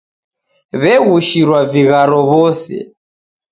W'egushirwa 0.81 1.59
vigharo 1.71 2.19
w'ose. 2.29 2.75